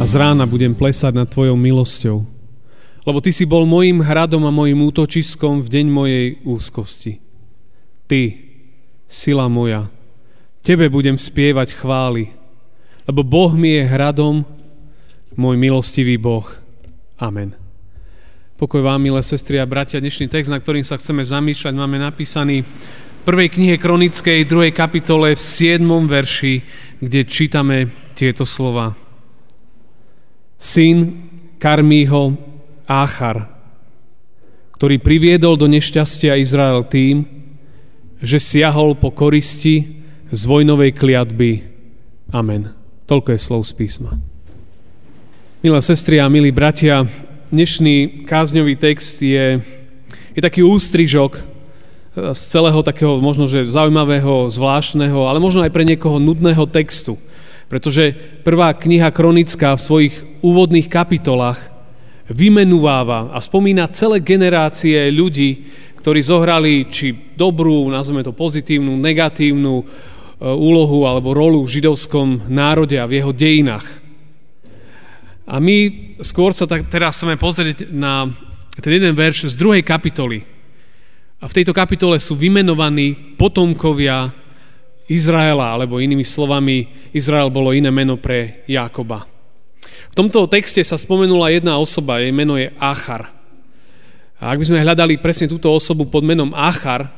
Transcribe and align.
a 0.00 0.08
z 0.08 0.16
rána 0.16 0.48
budem 0.48 0.72
plesať 0.72 1.12
nad 1.12 1.28
Tvojou 1.28 1.60
milosťou. 1.60 2.24
Lebo 3.04 3.20
Ty 3.20 3.36
si 3.36 3.44
bol 3.44 3.68
mojim 3.68 4.00
hradom 4.00 4.48
a 4.48 4.52
mojim 4.52 4.80
útočiskom 4.80 5.60
v 5.60 5.68
deň 5.68 5.86
mojej 5.92 6.26
úzkosti. 6.40 7.20
Ty, 8.08 8.32
sila 9.04 9.44
moja, 9.52 9.92
Tebe 10.64 10.88
budem 10.88 11.20
spievať 11.20 11.76
chvály, 11.76 12.32
lebo 13.04 13.20
Boh 13.20 13.52
mi 13.52 13.76
je 13.76 13.84
hradom, 13.84 14.40
môj 15.36 15.56
milostivý 15.60 16.16
Boh. 16.16 16.48
Amen. 17.20 17.52
Pokoj 18.56 18.80
vám, 18.80 19.04
milé 19.04 19.20
sestry 19.20 19.60
a 19.60 19.68
bratia. 19.68 20.00
Dnešný 20.00 20.32
text, 20.32 20.48
na 20.48 20.60
ktorým 20.60 20.84
sa 20.84 20.96
chceme 20.96 21.24
zamýšľať, 21.24 21.76
máme 21.76 22.00
napísaný 22.00 22.64
v 22.64 22.68
prvej 23.24 23.52
knihe 23.52 23.76
Kronickej, 23.76 24.48
druhej 24.48 24.72
kapitole, 24.72 25.36
v 25.36 25.40
7. 25.40 25.80
verši, 26.08 26.54
kde 27.04 27.20
čítame 27.28 27.92
tieto 28.16 28.48
slova. 28.48 29.09
Syn 30.60 31.16
Karmího 31.56 32.36
Áchar, 32.84 33.48
ktorý 34.76 35.00
priviedol 35.00 35.56
do 35.56 35.64
nešťastia 35.64 36.36
Izrael 36.36 36.84
tým, 36.84 37.24
že 38.20 38.36
siahol 38.36 38.92
po 38.92 39.08
koristi 39.08 40.04
z 40.28 40.40
vojnovej 40.44 40.92
kliatby. 40.92 41.64
Amen. 42.28 42.76
Toľko 43.08 43.32
je 43.32 43.40
slov 43.40 43.64
z 43.64 43.72
písma. 43.72 44.20
Milé 45.64 45.80
sestry 45.80 46.20
a 46.20 46.28
milí 46.28 46.52
bratia, 46.52 47.08
dnešný 47.48 48.28
kázňový 48.28 48.76
text 48.76 49.16
je, 49.24 49.64
je 50.36 50.40
taký 50.44 50.60
ústrižok 50.60 51.40
z 52.14 52.40
celého 52.52 52.84
takého 52.84 53.16
možno, 53.22 53.48
že 53.48 53.64
zaujímavého, 53.64 54.52
zvláštneho, 54.52 55.24
ale 55.24 55.40
možno 55.40 55.64
aj 55.64 55.72
pre 55.72 55.88
niekoho 55.88 56.20
nudného 56.20 56.68
textu. 56.68 57.16
Pretože 57.70 58.10
prvá 58.42 58.74
kniha 58.74 59.14
kronická 59.14 59.78
v 59.78 59.84
svojich 59.86 60.14
úvodných 60.42 60.90
kapitolách 60.90 61.70
vymenúváva 62.26 63.30
a 63.30 63.38
spomína 63.38 63.86
celé 63.94 64.18
generácie 64.18 65.08
ľudí, 65.14 65.70
ktorí 66.02 66.20
zohrali 66.20 66.90
či 66.90 67.14
dobrú, 67.38 67.86
nazveme 67.86 68.26
to 68.26 68.34
pozitívnu, 68.34 68.98
negatívnu, 68.98 69.86
E, 70.40 70.48
úlohu 70.48 71.04
alebo 71.04 71.36
rolu 71.36 71.60
v 71.68 71.72
židovskom 71.78 72.48
národe 72.48 72.96
a 72.96 73.04
v 73.04 73.20
jeho 73.20 73.28
dejinách. 73.28 73.84
A 75.44 75.60
my 75.60 75.76
skôr 76.24 76.56
sa 76.56 76.64
tak 76.64 76.88
teraz 76.88 77.20
chceme 77.20 77.36
pozrieť 77.36 77.92
na 77.92 78.32
ten 78.80 78.96
jeden 78.96 79.12
verš 79.12 79.52
z 79.52 79.60
druhej 79.60 79.84
kapitoly. 79.84 80.48
A 81.40 81.44
v 81.44 81.56
tejto 81.60 81.76
kapitole 81.76 82.16
sú 82.16 82.40
vymenovaní 82.40 83.36
potomkovia 83.36 84.32
Izraela, 85.10 85.74
alebo 85.74 85.98
inými 85.98 86.22
slovami, 86.22 86.86
Izrael 87.10 87.50
bolo 87.50 87.74
iné 87.74 87.90
meno 87.90 88.14
pre 88.14 88.62
Jákoba. 88.70 89.26
V 90.10 90.14
tomto 90.14 90.46
texte 90.46 90.78
sa 90.86 90.94
spomenula 90.94 91.50
jedna 91.50 91.74
osoba, 91.82 92.22
jej 92.22 92.30
meno 92.30 92.54
je 92.54 92.70
Achar. 92.78 93.34
A 94.38 94.54
ak 94.54 94.62
by 94.62 94.66
sme 94.70 94.82
hľadali 94.86 95.18
presne 95.18 95.50
túto 95.50 95.66
osobu 95.66 96.06
pod 96.06 96.22
menom 96.22 96.54
Achar, 96.54 97.10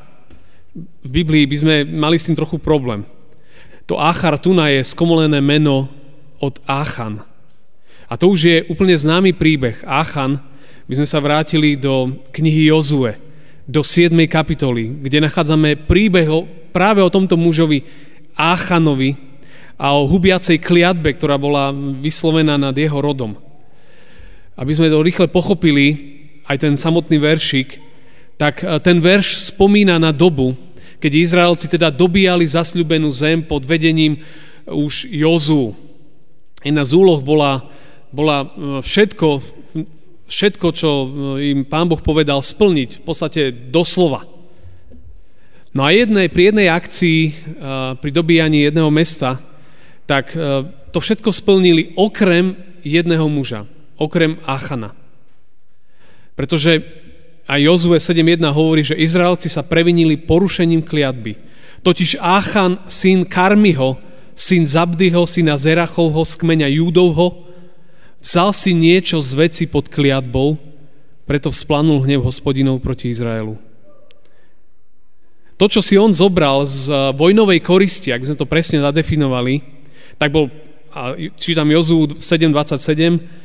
v 1.05 1.09
Biblii 1.21 1.45
by 1.45 1.55
sme 1.61 1.75
mali 1.85 2.17
s 2.17 2.25
tým 2.25 2.37
trochu 2.37 2.57
problém. 2.57 3.05
To 3.85 4.01
Achar 4.01 4.41
Tuna 4.41 4.73
je 4.73 4.81
skomolené 4.81 5.37
meno 5.37 5.85
od 6.41 6.57
Achan. 6.65 7.21
A 8.09 8.17
to 8.17 8.33
už 8.33 8.39
je 8.41 8.57
úplne 8.73 8.97
známy 8.97 9.37
príbeh. 9.37 9.85
Achan, 9.85 10.41
by 10.89 10.93
sme 10.97 11.07
sa 11.07 11.21
vrátili 11.21 11.77
do 11.77 12.19
knihy 12.33 12.73
Jozue, 12.73 13.15
do 13.63 13.85
7. 13.85 14.11
kapitoly, 14.27 15.07
kde 15.07 15.23
nachádzame 15.23 15.87
príbeh 15.87 16.27
o, 16.27 16.43
práve 16.73 17.05
o 17.05 17.13
tomto 17.13 17.37
mužovi 17.37 17.85
Achanovi 18.33 19.13
a 19.77 19.93
o 19.93 20.09
hubiacej 20.09 20.57
kliatbe, 20.57 21.13
ktorá 21.13 21.37
bola 21.37 21.69
vyslovená 22.01 22.57
nad 22.57 22.73
jeho 22.73 22.97
rodom. 22.97 23.37
Aby 24.57 24.71
sme 24.73 24.89
to 24.89 25.05
rýchle 25.05 25.29
pochopili, 25.29 26.17
aj 26.49 26.57
ten 26.59 26.73
samotný 26.75 27.17
veršik, 27.21 27.79
tak 28.35 28.61
e, 28.61 28.79
ten 28.83 28.99
verš 28.99 29.53
spomína 29.53 30.01
na 30.01 30.11
dobu, 30.11 30.57
keď 30.99 31.11
Izraelci 31.13 31.67
teda 31.67 31.91
dobíjali 31.91 32.47
zasľubenú 32.47 33.11
zem 33.11 33.43
pod 33.43 33.63
vedením 33.63 34.19
už 34.67 35.07
Jozu. 35.11 35.75
Jedna 36.63 36.87
z 36.87 36.95
úloh 36.95 37.19
bola, 37.19 37.67
bola 38.11 38.43
e, 38.43 38.47
všetko, 38.83 39.27
všetko, 40.27 40.67
čo 40.75 40.89
e, 40.89 41.07
im 41.55 41.59
pán 41.67 41.87
Boh 41.87 41.99
povedal, 41.99 42.43
splniť, 42.43 42.99
v 42.99 43.03
podstate 43.03 43.41
doslova. 43.51 44.32
No 45.73 45.81
a 45.81 45.89
jednej, 45.89 46.29
pri 46.29 46.53
jednej 46.53 46.69
akcii, 46.69 47.19
pri 47.97 48.11
dobíjaní 48.13 48.61
jedného 48.61 48.93
mesta, 48.93 49.41
tak 50.05 50.29
to 50.93 50.97
všetko 51.01 51.33
splnili 51.33 51.97
okrem 51.97 52.53
jedného 52.85 53.25
muža, 53.25 53.65
okrem 53.97 54.37
Achana. 54.45 54.93
Pretože 56.37 57.01
a 57.49 57.57
Jozue 57.57 57.99
7.1 57.99 58.39
hovorí, 58.53 58.85
že 58.85 58.95
Izraelci 58.95 59.51
sa 59.51 59.65
previnili 59.65 60.15
porušením 60.15 60.85
kliatby. 60.85 61.35
Totiž 61.83 62.21
Achan, 62.21 62.79
syn 62.87 63.27
Karmiho, 63.27 63.99
syn 64.31 64.63
Zabdyho, 64.63 65.27
syna 65.27 65.59
Zerachovho, 65.59 66.23
z 66.23 66.33
kmeňa 66.39 66.69
Júdovho, 66.69 67.49
vzal 68.23 68.55
si 68.55 68.71
niečo 68.71 69.19
z 69.19 69.35
veci 69.35 69.63
pod 69.67 69.91
kliatbou, 69.91 70.55
preto 71.27 71.51
vzplanul 71.51 72.07
hnev 72.07 72.23
hospodinov 72.23 72.79
proti 72.79 73.11
Izraelu. 73.11 73.59
To, 75.57 75.65
čo 75.69 75.85
si 75.85 75.95
on 75.95 76.09
zobral 76.11 76.65
z 76.65 76.89
eh, 76.89 76.95
vojnovej 77.13 77.61
koristi, 77.61 78.09
ak 78.09 78.25
by 78.25 78.27
sme 78.33 78.41
to 78.41 78.49
presne 78.49 78.77
zadefinovali, 78.81 79.61
tak 80.17 80.29
bol, 80.29 80.49
čítam 81.37 81.69
Jozu 81.69 82.05
7.27, 82.21 83.43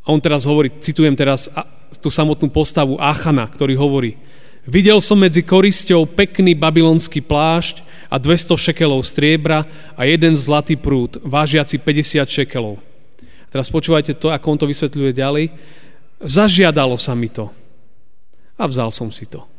a 0.00 0.06
on 0.08 0.20
teraz 0.20 0.48
hovorí, 0.48 0.72
citujem 0.80 1.12
teraz 1.12 1.52
tú 2.00 2.08
samotnú 2.08 2.48
postavu 2.48 2.96
Achana, 2.96 3.44
ktorý 3.44 3.76
hovorí, 3.76 4.16
videl 4.64 4.96
som 5.04 5.20
medzi 5.20 5.44
korisťou 5.44 6.08
pekný 6.08 6.56
babylonský 6.56 7.20
plášť 7.20 7.84
a 8.08 8.16
200 8.16 8.56
šekelov 8.56 9.04
striebra 9.04 9.68
a 9.92 10.08
jeden 10.08 10.32
zlatý 10.34 10.74
prúd, 10.80 11.20
vážiaci 11.20 11.76
50 11.76 12.24
šekelov. 12.26 12.80
Teraz 13.50 13.66
počúvajte 13.66 14.14
to, 14.16 14.30
ako 14.30 14.46
on 14.46 14.58
to 14.62 14.70
vysvetľuje 14.70 15.12
ďalej. 15.12 15.44
Zažiadalo 16.22 16.94
sa 16.96 17.18
mi 17.18 17.26
to 17.28 17.50
a 18.54 18.64
vzal 18.64 18.94
som 18.94 19.10
si 19.10 19.26
to. 19.26 19.49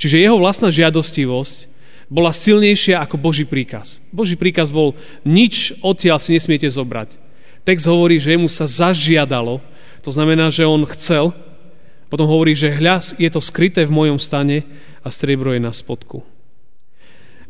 Čiže 0.00 0.16
jeho 0.16 0.40
vlastná 0.40 0.72
žiadostivosť 0.72 1.68
bola 2.08 2.32
silnejšia 2.32 3.04
ako 3.04 3.20
Boží 3.20 3.44
príkaz. 3.44 4.00
Boží 4.08 4.34
príkaz 4.34 4.72
bol, 4.72 4.96
nič 5.22 5.76
odtiaľ 5.84 6.16
si 6.16 6.32
nesmiete 6.32 6.64
zobrať. 6.66 7.20
Text 7.68 7.84
hovorí, 7.84 8.16
že 8.16 8.40
mu 8.40 8.48
sa 8.48 8.64
zažiadalo, 8.64 9.60
to 10.00 10.08
znamená, 10.08 10.48
že 10.48 10.64
on 10.64 10.88
chcel. 10.96 11.36
Potom 12.08 12.26
hovorí, 12.26 12.56
že 12.56 12.72
hľas 12.72 13.14
je 13.20 13.28
to 13.28 13.38
skryté 13.44 13.84
v 13.84 13.92
mojom 13.92 14.16
stane 14.16 14.64
a 15.04 15.12
striebro 15.12 15.52
je 15.52 15.60
na 15.60 15.70
spodku. 15.70 16.24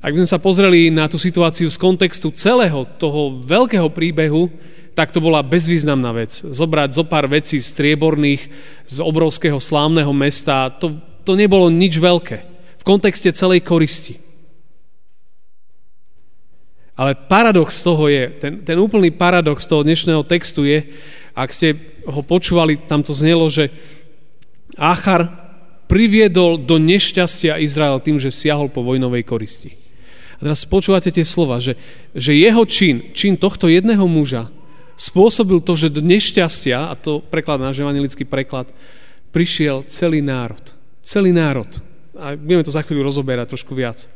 Ak 0.02 0.10
by 0.10 0.26
sme 0.26 0.32
sa 0.34 0.42
pozreli 0.42 0.90
na 0.90 1.06
tú 1.06 1.16
situáciu 1.16 1.70
z 1.70 1.78
kontextu 1.78 2.34
celého 2.34 2.84
toho 2.98 3.40
veľkého 3.40 3.88
príbehu, 3.88 4.50
tak 4.92 5.14
to 5.14 5.22
bola 5.22 5.40
bezvýznamná 5.40 6.10
vec. 6.12 6.34
Zobrať 6.42 6.98
zo 6.98 7.04
pár 7.06 7.30
vecí 7.30 7.62
strieborných 7.62 8.42
z 8.84 8.96
obrovského 9.00 9.56
slávneho 9.62 10.10
mesta, 10.10 10.69
to, 10.76 10.98
to 11.25 11.37
nebolo 11.38 11.69
nič 11.69 11.96
veľké. 12.00 12.38
V 12.81 12.84
kontexte 12.84 13.31
celej 13.32 13.61
koristi. 13.64 14.17
Ale 17.00 17.17
paradox 17.17 17.81
toho 17.81 18.12
je, 18.12 18.28
ten, 18.37 18.61
ten 18.61 18.76
úplný 18.76 19.08
paradox 19.08 19.64
toho 19.64 19.81
dnešného 19.81 20.20
textu 20.28 20.69
je, 20.69 20.84
ak 21.32 21.49
ste 21.49 21.72
ho 22.05 22.20
počúvali, 22.20 22.76
tam 22.76 23.00
to 23.00 23.17
znelo, 23.17 23.49
že 23.49 23.72
Achar 24.76 25.32
priviedol 25.88 26.61
do 26.61 26.76
nešťastia 26.76 27.56
Izrael 27.58 27.99
tým, 28.05 28.20
že 28.20 28.28
siahol 28.28 28.69
po 28.69 28.84
vojnovej 28.84 29.25
koristi. 29.25 29.81
A 30.40 30.49
teraz 30.49 30.69
počúvate 30.69 31.08
tie 31.08 31.25
slova, 31.25 31.61
že, 31.61 31.76
že 32.12 32.37
jeho 32.37 32.64
čin, 32.69 33.12
čin 33.16 33.37
tohto 33.37 33.69
jedného 33.69 34.05
muža 34.05 34.52
spôsobil 35.00 35.64
to, 35.64 35.73
že 35.73 35.88
do 35.88 36.05
nešťastia, 36.05 36.93
a 36.93 36.94
to 36.96 37.25
preklad 37.25 37.64
náš 37.64 37.81
preklad, 38.28 38.69
prišiel 39.32 39.88
celý 39.88 40.20
národ. 40.20 40.61
Celý 41.00 41.32
národ. 41.32 41.69
A 42.17 42.37
budeme 42.37 42.64
to 42.64 42.75
za 42.75 42.85
chvíľu 42.85 43.08
rozoberať 43.08 43.56
trošku 43.56 43.73
viac. 43.73 44.06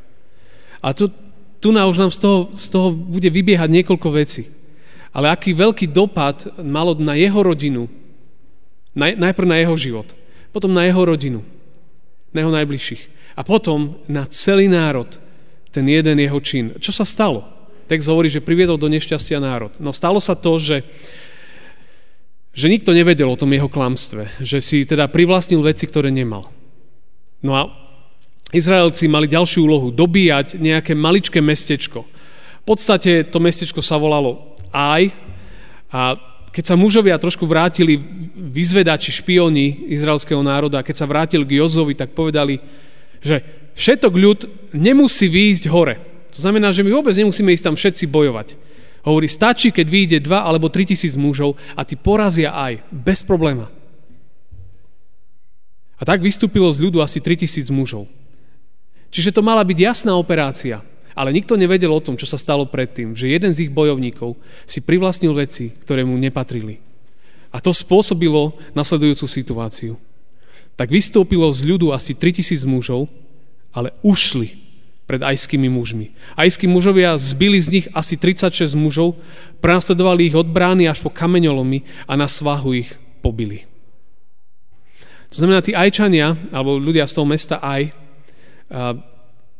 A 0.84 0.92
tu, 0.92 1.08
tu 1.58 1.72
na 1.72 1.88
už 1.88 1.96
nám 1.96 2.12
z 2.12 2.20
toho, 2.20 2.38
z 2.52 2.66
toho 2.68 2.92
bude 2.92 3.28
vybiehať 3.32 3.70
niekoľko 3.72 4.08
vecí. 4.12 4.48
ale 5.14 5.30
aký 5.30 5.54
veľký 5.54 5.94
dopad 5.94 6.58
malo 6.58 6.98
na 6.98 7.14
jeho 7.14 7.38
rodinu, 7.38 7.86
najprv 8.98 9.46
na 9.46 9.62
jeho 9.62 9.78
život, 9.78 10.10
potom 10.50 10.74
na 10.74 10.90
jeho 10.90 11.06
rodinu, 11.06 11.40
na 12.34 12.42
jeho 12.42 12.50
najbližších 12.50 13.02
a 13.38 13.46
potom 13.46 14.02
na 14.10 14.26
celý 14.26 14.66
národ, 14.66 15.06
ten 15.70 15.86
jeden 15.86 16.18
jeho 16.18 16.38
čin. 16.42 16.74
Čo 16.82 16.90
sa 16.90 17.06
stalo? 17.06 17.46
Text 17.86 18.10
hovorí, 18.10 18.26
že 18.26 18.42
priviedol 18.42 18.74
do 18.74 18.90
nešťastia 18.90 19.38
národ. 19.38 19.70
No 19.78 19.94
stalo 19.94 20.18
sa 20.18 20.34
to, 20.34 20.58
že 20.58 20.82
že 22.54 22.70
nikto 22.70 22.94
nevedel 22.94 23.26
o 23.26 23.34
tom 23.34 23.50
jeho 23.50 23.66
klamstve, 23.66 24.30
že 24.38 24.62
si 24.62 24.86
teda 24.86 25.10
privlastnil 25.10 25.58
veci, 25.58 25.90
ktoré 25.90 26.14
nemal. 26.14 26.54
No 27.44 27.52
a 27.52 27.62
Izraelci 28.56 29.04
mali 29.04 29.28
ďalšiu 29.28 29.68
úlohu, 29.68 29.92
dobíjať 29.92 30.56
nejaké 30.56 30.96
maličké 30.96 31.44
mestečko. 31.44 32.08
V 32.64 32.64
podstate 32.64 33.28
to 33.28 33.36
mestečko 33.36 33.84
sa 33.84 34.00
volalo 34.00 34.56
Aj 34.72 35.04
a 35.92 36.16
keď 36.54 36.64
sa 36.70 36.78
mužovia 36.78 37.18
trošku 37.18 37.44
vrátili 37.50 37.98
vyzvedači, 38.38 39.10
špioni 39.10 39.90
izraelského 39.90 40.38
národa, 40.38 40.86
keď 40.86 40.96
sa 41.02 41.10
vrátil 41.10 41.42
k 41.42 41.58
Jozovi, 41.58 41.98
tak 41.98 42.14
povedali, 42.14 42.62
že 43.18 43.42
všetok 43.74 44.14
ľud 44.14 44.40
nemusí 44.70 45.26
výjsť 45.26 45.66
hore. 45.66 45.98
To 46.30 46.38
znamená, 46.38 46.70
že 46.70 46.86
my 46.86 46.94
vôbec 46.94 47.14
nemusíme 47.14 47.50
ísť 47.50 47.66
tam 47.68 47.76
všetci 47.76 48.06
bojovať. 48.06 48.54
Hovorí, 49.02 49.26
stačí, 49.26 49.74
keď 49.74 49.86
vyjde 49.90 50.18
dva 50.24 50.46
alebo 50.46 50.70
tri 50.70 50.86
tisíc 50.86 51.18
mužov 51.18 51.58
a 51.74 51.82
ty 51.82 51.98
porazia 51.98 52.54
aj, 52.54 52.86
bez 52.88 53.20
probléma. 53.26 53.66
A 55.98 56.02
tak 56.02 56.20
vystúpilo 56.20 56.66
z 56.74 56.82
ľudu 56.88 56.98
asi 57.00 57.22
3000 57.22 57.70
mužov. 57.70 58.10
Čiže 59.14 59.30
to 59.30 59.46
mala 59.46 59.62
byť 59.62 59.78
jasná 59.78 60.18
operácia, 60.18 60.82
ale 61.14 61.30
nikto 61.30 61.54
nevedel 61.54 61.94
o 61.94 62.02
tom, 62.02 62.18
čo 62.18 62.26
sa 62.26 62.34
stalo 62.34 62.66
predtým, 62.66 63.14
že 63.14 63.30
jeden 63.30 63.54
z 63.54 63.70
ich 63.70 63.70
bojovníkov 63.70 64.34
si 64.66 64.82
privlastnil 64.82 65.30
veci, 65.30 65.70
ktoré 65.70 66.02
mu 66.02 66.18
nepatrili. 66.18 66.82
A 67.54 67.62
to 67.62 67.70
spôsobilo 67.70 68.58
nasledujúcu 68.74 69.26
situáciu. 69.30 69.94
Tak 70.74 70.90
vystúpilo 70.90 71.46
z 71.54 71.62
ľudu 71.70 71.94
asi 71.94 72.18
3000 72.18 72.66
mužov, 72.66 73.06
ale 73.70 73.94
ušli 74.02 74.58
pred 75.06 75.22
ajskými 75.22 75.70
mužmi. 75.70 76.10
Ajskí 76.34 76.66
mužovia 76.66 77.14
zbili 77.14 77.62
z 77.62 77.68
nich 77.70 77.86
asi 77.94 78.18
36 78.18 78.74
mužov, 78.74 79.14
prenasledovali 79.62 80.26
ich 80.26 80.34
od 80.34 80.50
brány 80.50 80.90
až 80.90 80.98
po 81.04 81.14
kameňolomy 81.14 81.86
a 82.10 82.18
na 82.18 82.26
svahu 82.26 82.74
ich 82.74 82.90
pobili. 83.22 83.70
To 85.34 85.42
znamená, 85.42 85.66
tí 85.66 85.74
ajčania, 85.74 86.38
alebo 86.54 86.78
ľudia 86.78 87.10
z 87.10 87.14
toho 87.18 87.26
mesta 87.26 87.58
Aj, 87.58 87.90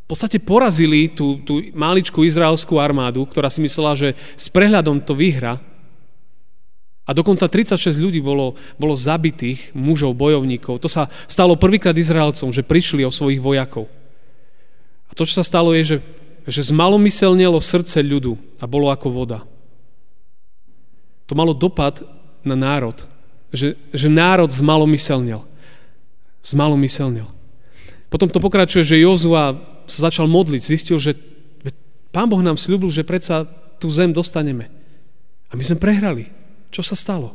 v 0.05 0.07
podstate 0.07 0.39
porazili 0.39 1.11
tú, 1.11 1.43
tú 1.43 1.59
maličkú 1.75 2.23
izraelskú 2.23 2.79
armádu, 2.79 3.27
ktorá 3.27 3.51
si 3.51 3.59
myslela, 3.65 3.99
že 3.99 4.09
s 4.39 4.47
prehľadom 4.53 5.03
to 5.03 5.19
vyhra. 5.19 5.59
A 7.05 7.11
dokonca 7.13 7.49
36 7.49 8.01
ľudí 8.01 8.21
bolo, 8.21 8.57
bolo 8.81 8.95
zabitých, 8.97 9.75
mužov, 9.77 10.17
bojovníkov. 10.17 10.81
To 10.81 10.89
sa 10.89 11.11
stalo 11.29 11.57
prvýkrát 11.57 11.97
Izraelcom, 11.97 12.49
že 12.53 12.65
prišli 12.65 13.05
o 13.05 13.13
svojich 13.13 13.41
vojakov. 13.41 13.89
A 15.09 15.13
to, 15.13 15.29
čo 15.29 15.37
sa 15.37 15.45
stalo, 15.45 15.77
je, 15.77 15.85
že, 15.85 15.97
že 16.49 16.73
zmalomyselnelo 16.73 17.61
srdce 17.61 18.01
ľudu 18.01 18.41
a 18.61 18.65
bolo 18.65 18.89
ako 18.89 19.09
voda. 19.13 19.45
To 21.29 21.33
malo 21.37 21.53
dopad 21.57 22.05
na 22.45 22.57
národ. 22.57 23.05
Že, 23.53 23.77
že 23.93 24.09
národ 24.09 24.49
zmalomyselnel. 24.53 25.54
Zmalomyselnel. 26.45 27.27
Potom 28.13 28.29
to 28.31 28.39
pokračuje, 28.39 28.85
že 28.85 29.03
Jozua 29.03 29.59
sa 29.89 30.13
začal 30.13 30.29
modliť, 30.29 30.63
zistil, 30.63 31.01
že 31.01 31.17
Pán 32.15 32.31
Boh 32.31 32.39
nám 32.39 32.55
slúbil, 32.55 32.95
že 32.95 33.03
predsa 33.03 33.43
tú 33.83 33.91
zem 33.91 34.15
dostaneme. 34.15 34.71
A 35.51 35.59
my 35.59 35.63
sme 35.67 35.83
prehrali. 35.83 36.31
Čo 36.71 36.87
sa 36.87 36.95
stalo? 36.95 37.35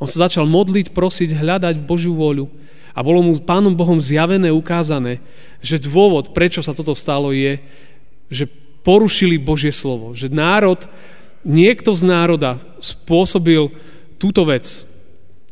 On 0.00 0.08
sa 0.08 0.30
začal 0.30 0.48
modliť, 0.48 0.96
prosiť, 0.96 1.36
hľadať 1.36 1.84
Božiu 1.84 2.16
vôľu 2.16 2.48
a 2.96 3.04
bolo 3.04 3.20
mu 3.20 3.36
Pánom 3.36 3.74
Bohom 3.76 4.00
zjavené, 4.00 4.48
ukázané, 4.48 5.20
že 5.60 5.78
dôvod, 5.78 6.32
prečo 6.32 6.64
sa 6.64 6.72
toto 6.72 6.96
stalo, 6.96 7.34
je, 7.34 7.60
že 8.32 8.48
porušili 8.86 9.36
Božie 9.36 9.74
slovo. 9.74 10.16
Že 10.16 10.32
národ, 10.32 10.80
niekto 11.44 11.92
z 11.92 12.08
národa 12.08 12.56
spôsobil 12.80 13.68
túto 14.16 14.42
vec, 14.48 14.64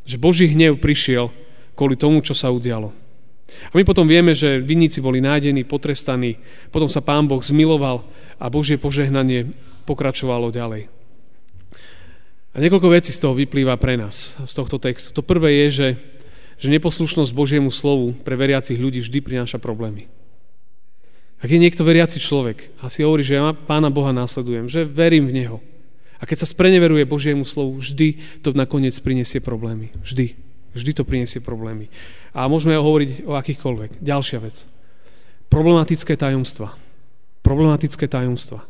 že 0.09 0.17
Boží 0.17 0.49
hnev 0.49 0.79
prišiel 0.81 1.29
kvôli 1.77 1.95
tomu, 1.95 2.25
čo 2.25 2.33
sa 2.33 2.49
udialo. 2.49 2.91
A 3.71 3.73
my 3.79 3.87
potom 3.87 4.09
vieme, 4.11 4.35
že 4.35 4.59
vinníci 4.59 4.99
boli 4.99 5.23
nájdení, 5.23 5.63
potrestaní, 5.63 6.41
potom 6.75 6.91
sa 6.91 7.05
Pán 7.05 7.31
Boh 7.31 7.39
zmiloval 7.39 8.03
a 8.43 8.51
Božie 8.51 8.81
požehnanie 8.81 9.55
pokračovalo 9.87 10.51
ďalej. 10.51 10.91
A 12.51 12.57
niekoľko 12.59 12.89
vecí 12.91 13.13
z 13.13 13.23
toho 13.23 13.37
vyplýva 13.37 13.77
pre 13.77 14.01
nás, 14.01 14.41
z 14.41 14.53
tohto 14.57 14.81
textu. 14.81 15.13
To 15.15 15.23
prvé 15.23 15.69
je, 15.69 15.69
že 15.71 15.89
že 16.57 16.73
neposlušnosť 16.73 17.37
Božiemu 17.37 17.69
slovu 17.69 18.17
pre 18.25 18.35
veriacich 18.35 18.81
ľudí 18.81 19.05
vždy 19.05 19.21
prináša 19.21 19.61
problémy. 19.61 20.09
Ak 21.37 21.53
je 21.53 21.61
niekto 21.61 21.85
veriaci 21.85 22.17
človek 22.17 22.73
a 22.81 22.89
si 22.89 23.05
hovorí, 23.05 23.21
že 23.21 23.37
ja 23.37 23.53
Pána 23.53 23.93
Boha 23.93 24.09
následujem, 24.09 24.73
že 24.73 24.89
verím 24.89 25.29
v 25.29 25.37
Neho, 25.37 25.59
a 26.17 26.25
keď 26.25 26.43
sa 26.43 26.49
spreneveruje 26.49 27.05
Božiemu 27.05 27.45
slovu, 27.45 27.77
vždy 27.77 28.41
to 28.41 28.57
nakoniec 28.57 28.97
prinesie 29.05 29.37
problémy. 29.37 29.93
Vždy. 30.01 30.33
Vždy 30.77 30.93
to 30.93 31.09
prinesie 31.09 31.41
problémy. 31.41 31.89
A 32.37 32.45
môžeme 32.53 32.77
hovoriť 32.77 33.25
o 33.25 33.33
akýchkoľvek. 33.33 34.05
Ďalšia 34.05 34.39
vec. 34.45 34.69
Problematické 35.49 36.13
tajomstva. 36.21 36.77
Problematické 37.41 38.05
tajomstva. 38.05 38.61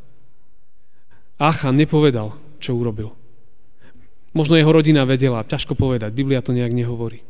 Achan 1.43 1.75
nepovedal, 1.75 2.39
čo 2.63 2.79
urobil. 2.79 3.13
Možno 4.37 4.55
jeho 4.55 4.71
rodina 4.71 5.03
vedela, 5.09 5.49
ťažko 5.49 5.75
povedať, 5.75 6.13
Biblia 6.13 6.45
to 6.45 6.53
nejak 6.53 6.71
nehovorí. 6.71 7.25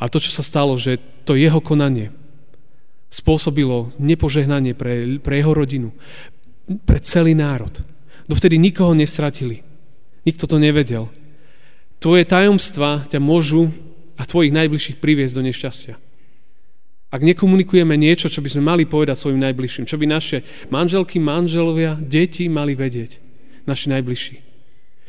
A 0.00 0.08
to, 0.08 0.20
čo 0.20 0.32
sa 0.32 0.44
stalo, 0.44 0.76
že 0.76 1.00
to 1.24 1.36
jeho 1.36 1.60
konanie 1.60 2.12
spôsobilo 3.10 3.90
nepožehnanie 3.98 4.72
pre, 4.72 5.18
pre 5.18 5.42
jeho 5.42 5.52
rodinu, 5.52 5.90
pre 6.86 7.02
celý 7.02 7.34
národ. 7.34 7.72
Dovtedy 8.30 8.56
nikoho 8.56 8.94
nestratili. 8.94 9.66
Nikto 10.22 10.46
to 10.46 10.56
nevedel. 10.62 11.10
Tvoje 12.00 12.24
tajomstva 12.24 13.04
ťa 13.12 13.20
môžu 13.20 13.68
a 14.16 14.24
tvojich 14.24 14.56
najbližších 14.56 14.96
priviesť 15.04 15.36
do 15.36 15.42
nešťastia. 15.44 15.94
Ak 17.10 17.20
nekomunikujeme 17.20 17.92
niečo, 17.98 18.32
čo 18.32 18.40
by 18.40 18.48
sme 18.48 18.62
mali 18.64 18.82
povedať 18.88 19.20
svojim 19.20 19.42
najbližším, 19.42 19.84
čo 19.84 20.00
by 20.00 20.06
naše 20.08 20.40
manželky, 20.72 21.20
manželovia, 21.20 22.00
deti 22.00 22.48
mali 22.48 22.72
vedieť, 22.72 23.20
naši 23.68 23.92
najbližší. 23.92 24.36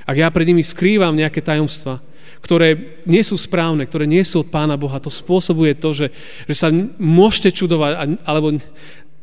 Ak 0.03 0.17
ja 0.17 0.27
pred 0.33 0.49
nimi 0.49 0.65
skrývam 0.65 1.15
nejaké 1.15 1.39
tajomstva, 1.39 2.03
ktoré 2.41 2.99
nie 3.05 3.21
sú 3.21 3.37
správne, 3.37 3.85
ktoré 3.85 4.09
nie 4.09 4.25
sú 4.25 4.41
od 4.41 4.49
Pána 4.49 4.73
Boha. 4.73 4.97
To 4.97 5.13
spôsobuje 5.13 5.77
to, 5.77 5.93
že, 5.93 6.07
že 6.49 6.55
sa 6.57 6.73
môžete 6.97 7.53
čudovať, 7.53 8.17
alebo 8.25 8.57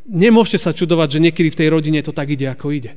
nemôžete 0.06 0.58
sa 0.62 0.70
čudovať, 0.70 1.18
že 1.18 1.24
niekedy 1.26 1.50
v 1.50 1.58
tej 1.58 1.68
rodine 1.68 2.00
to 2.00 2.14
tak 2.14 2.30
ide, 2.30 2.46
ako 2.46 2.70
ide. 2.70 2.94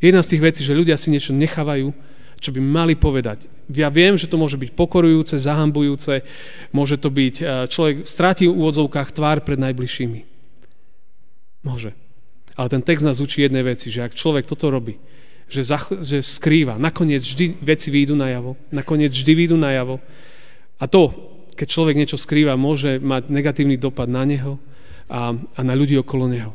Jedna 0.00 0.20
z 0.20 0.36
tých 0.36 0.44
vecí, 0.44 0.60
že 0.60 0.76
ľudia 0.76 1.00
si 1.00 1.08
niečo 1.08 1.32
nechávajú, 1.32 1.92
čo 2.38 2.54
by 2.54 2.60
mali 2.62 2.94
povedať. 2.94 3.50
Ja 3.70 3.90
viem, 3.90 4.14
že 4.14 4.30
to 4.30 4.38
môže 4.38 4.58
byť 4.58 4.74
pokorujúce, 4.74 5.38
zahambujúce, 5.38 6.22
môže 6.70 6.98
to 6.98 7.10
byť, 7.10 7.34
e, 7.40 7.44
človek 7.70 7.96
stráti 8.06 8.46
v 8.46 8.54
úvodzovkách 8.54 9.14
tvár 9.14 9.42
pred 9.42 9.58
najbližšími. 9.58 10.20
Môže. 11.66 11.92
Ale 12.56 12.68
ten 12.72 12.82
text 12.82 13.06
nás 13.06 13.22
učí 13.22 13.44
jednej 13.44 13.62
veci, 13.62 13.92
že 13.92 14.04
ak 14.04 14.16
človek 14.16 14.48
toto 14.48 14.72
robí, 14.72 14.98
že, 15.50 15.62
zach- 15.64 15.92
že 16.02 16.24
skrýva. 16.24 16.80
Nakoniec 16.80 17.22
vždy 17.22 17.60
veci 17.62 17.88
výjdu 17.90 18.16
najavo. 18.16 18.56
Nakoniec 18.70 19.12
vždy 19.12 19.32
výjdu 19.34 19.56
najavo. 19.60 20.00
A 20.80 20.84
to, 20.88 21.12
keď 21.54 21.66
človek 21.68 21.96
niečo 21.98 22.16
skrýva, 22.16 22.56
môže 22.56 22.96
mať 23.02 23.28
negatívny 23.28 23.76
dopad 23.76 24.08
na 24.08 24.24
neho 24.24 24.56
a, 25.10 25.36
a 25.36 25.60
na 25.60 25.74
ľudí 25.76 25.98
okolo 26.00 26.30
neho. 26.30 26.52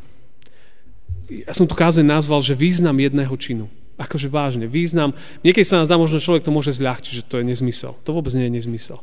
Ja 1.29 1.53
som 1.57 1.65
tu 1.65 1.73
kázeň 1.73 2.05
nazval, 2.05 2.41
že 2.41 2.57
význam 2.57 2.97
jedného 2.97 3.33
činu. 3.37 3.65
Akože 3.95 4.27
vážne, 4.27 4.67
význam. 4.67 5.15
Niekedy 5.39 5.63
sa 5.63 5.79
nás 5.79 5.87
dá 5.87 5.95
možno 5.95 6.19
človek 6.19 6.43
to 6.43 6.51
môže 6.51 6.75
zľahčiť, 6.75 7.23
že 7.23 7.27
to 7.27 7.39
je 7.39 7.47
nezmysel. 7.47 7.95
To 8.03 8.11
vôbec 8.11 8.35
nie 8.35 8.51
je 8.51 8.55
nezmysel. 8.59 8.99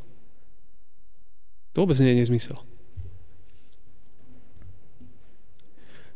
To 1.73 1.77
vôbec 1.85 1.97
nie 1.97 2.13
je 2.13 2.21
nezmysel. 2.21 2.61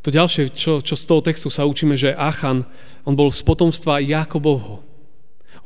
To 0.05 0.15
ďalšie, 0.15 0.55
čo, 0.55 0.85
čo 0.85 0.95
z 0.95 1.05
toho 1.09 1.19
textu 1.25 1.51
sa 1.51 1.67
učíme, 1.67 1.99
že 1.99 2.15
Achan, 2.15 2.63
on 3.03 3.19
bol 3.19 3.33
z 3.33 3.43
potomstva 3.43 3.99
Jakobovho. 3.99 4.85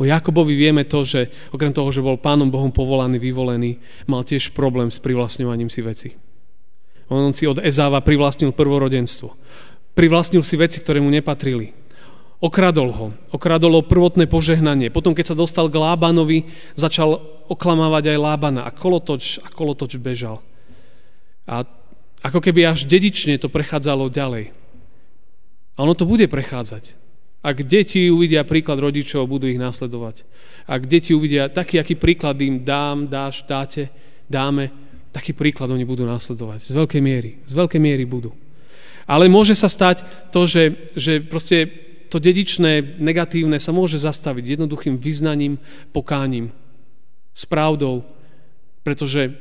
O 0.00 0.08
Jakobovi 0.08 0.56
vieme 0.56 0.88
to, 0.88 1.04
že 1.04 1.28
okrem 1.52 1.76
toho, 1.76 1.92
že 1.92 2.00
bol 2.00 2.16
pánom 2.16 2.48
Bohom 2.48 2.72
povolaný, 2.72 3.20
vyvolený, 3.20 3.76
mal 4.08 4.24
tiež 4.24 4.56
problém 4.56 4.88
s 4.88 4.96
privlastňovaním 4.96 5.68
si 5.68 5.84
veci. 5.84 6.08
On 7.12 7.34
si 7.34 7.44
od 7.44 7.60
Ezáva 7.60 8.00
privlastnil 8.00 8.54
prvorodenstvo. 8.54 9.34
Privlastnil 9.92 10.40
si 10.40 10.56
veci, 10.56 10.78
ktoré 10.80 11.02
mu 11.02 11.10
nepatrili. 11.12 11.74
Okradol 12.40 12.88
ho. 12.88 13.06
Okradol 13.36 13.76
ho 13.76 13.82
prvotné 13.84 14.24
požehnanie. 14.24 14.88
Potom, 14.88 15.12
keď 15.12 15.32
sa 15.32 15.36
dostal 15.36 15.68
k 15.68 15.76
Lábanovi, 15.76 16.48
začal 16.72 17.20
oklamávať 17.52 18.16
aj 18.16 18.18
Lábana. 18.18 18.64
A 18.64 18.72
kolotoč, 18.72 19.44
a 19.44 19.52
kolotoč 19.52 20.00
bežal. 20.00 20.40
A 21.44 21.68
ako 22.24 22.40
keby 22.40 22.64
až 22.64 22.88
dedične 22.88 23.36
to 23.36 23.52
prechádzalo 23.52 24.08
ďalej. 24.08 24.56
A 25.76 25.78
ono 25.84 25.92
to 25.92 26.08
bude 26.08 26.24
prechádzať. 26.32 26.96
Ak 27.40 27.64
deti 27.64 28.08
uvidia 28.12 28.44
príklad 28.44 28.80
rodičov, 28.80 29.28
budú 29.28 29.48
ich 29.48 29.60
následovať. 29.60 30.24
Ak 30.68 30.84
deti 30.84 31.16
uvidia 31.16 31.48
taký, 31.48 31.80
aký 31.80 31.96
príklad 31.96 32.36
im 32.40 32.60
dám, 32.64 33.08
dáš, 33.08 33.44
dáte, 33.48 33.88
dáme, 34.28 34.68
taký 35.12 35.32
príklad 35.32 35.72
oni 35.72 35.88
budú 35.88 36.04
následovať. 36.04 36.68
Z 36.68 36.76
veľkej 36.76 37.00
miery. 37.04 37.40
Z 37.48 37.52
veľkej 37.56 37.80
miery 37.80 38.04
budú. 38.04 38.32
Ale 39.08 39.32
môže 39.32 39.56
sa 39.56 39.72
stať 39.72 40.04
to, 40.32 40.44
že, 40.44 40.92
že 40.96 41.24
proste 41.24 41.89
to 42.10 42.18
dedičné, 42.18 42.98
negatívne 42.98 43.62
sa 43.62 43.70
môže 43.70 44.02
zastaviť 44.02 44.58
jednoduchým 44.58 44.98
vyznaním, 44.98 45.62
pokáním, 45.94 46.50
s 47.30 47.46
pravdou, 47.46 48.02
pretože 48.82 49.38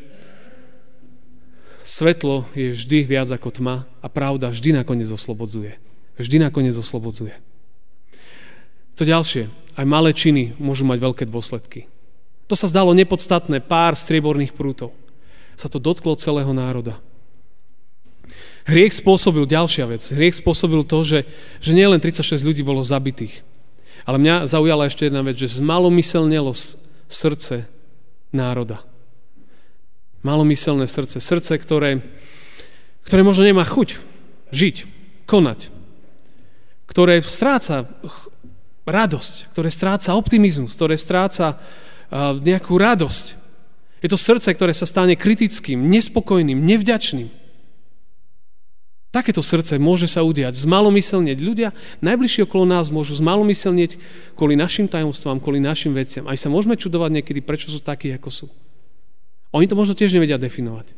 svetlo 1.82 2.46
je 2.54 2.70
vždy 2.78 3.10
viac 3.10 3.34
ako 3.34 3.50
tma 3.50 3.90
a 4.00 4.08
pravda 4.08 4.54
vždy 4.54 4.78
nakoniec 4.78 5.10
oslobodzuje. 5.10 5.82
Vždy 6.22 6.38
nakoniec 6.46 6.78
oslobodzuje. 6.78 7.34
To 9.00 9.08
ďalšie, 9.08 9.50
aj 9.80 9.86
malé 9.88 10.12
činy 10.14 10.60
môžu 10.60 10.86
mať 10.86 11.00
veľké 11.00 11.24
dôsledky. 11.26 11.90
To 12.52 12.54
sa 12.54 12.68
zdalo 12.70 12.94
nepodstatné, 12.94 13.64
pár 13.64 13.96
strieborných 13.96 14.54
prútov. 14.54 14.94
Sa 15.56 15.72
to 15.72 15.80
dotklo 15.80 16.20
celého 16.20 16.52
národa. 16.52 17.02
Hriech 18.70 18.94
spôsobil 18.94 19.50
ďalšia 19.50 19.86
vec. 19.90 20.02
Hriech 20.02 20.38
spôsobil 20.38 20.86
to, 20.86 21.02
že, 21.02 21.20
že 21.60 21.72
nielen 21.74 21.98
36 21.98 22.42
ľudí 22.46 22.62
bolo 22.62 22.86
zabitých, 22.86 23.42
ale 24.06 24.18
mňa 24.22 24.50
zaujala 24.50 24.90
ešte 24.90 25.10
jedna 25.10 25.26
vec, 25.26 25.38
že 25.38 25.60
zmalomyselnelo 25.60 26.54
srdce 27.10 27.66
národa. 28.30 28.86
Malomyselné 30.22 30.86
srdce. 30.86 31.24
Srdce, 31.24 31.56
ktoré, 31.58 32.04
ktoré 33.08 33.22
možno 33.24 33.48
nemá 33.48 33.64
chuť 33.64 33.96
žiť, 34.52 34.76
konať. 35.30 35.70
Ktoré 36.90 37.22
stráca 37.22 37.86
radosť, 38.90 39.54
ktoré 39.54 39.70
stráca 39.70 40.18
optimizmus, 40.18 40.74
ktoré 40.74 40.98
stráca 40.98 41.62
nejakú 42.42 42.74
radosť. 42.74 43.38
Je 44.02 44.10
to 44.10 44.18
srdce, 44.18 44.50
ktoré 44.56 44.74
sa 44.74 44.90
stane 44.90 45.14
kritickým, 45.14 45.78
nespokojným, 45.78 46.58
nevďačným. 46.58 47.30
Takéto 49.10 49.42
srdce 49.42 49.82
môže 49.82 50.06
sa 50.06 50.22
udiať. 50.22 50.54
Zmalomyselnieť. 50.54 51.38
Ľudia 51.42 51.70
najbližšie 52.06 52.46
okolo 52.46 52.70
nás 52.70 52.94
môžu 52.94 53.18
zmalomyselnieť 53.18 53.98
kvôli 54.38 54.54
našim 54.54 54.86
tajomstvám, 54.86 55.42
kvôli 55.42 55.58
našim 55.58 55.98
veciam. 55.98 56.30
Aj 56.30 56.38
sa 56.38 56.46
môžeme 56.46 56.78
čudovať 56.78 57.18
niekedy, 57.18 57.42
prečo 57.42 57.74
sú 57.74 57.82
takí, 57.82 58.14
ako 58.14 58.30
sú. 58.30 58.48
Oni 59.50 59.66
to 59.66 59.74
možno 59.74 59.98
tiež 59.98 60.14
nevedia 60.14 60.38
definovať. 60.38 60.94